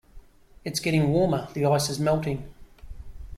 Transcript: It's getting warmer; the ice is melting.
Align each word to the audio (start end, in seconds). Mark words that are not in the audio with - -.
It's 0.65 0.79
getting 0.79 1.09
warmer; 1.09 1.47
the 1.53 1.67
ice 1.67 1.87
is 1.87 1.99
melting. 1.99 2.51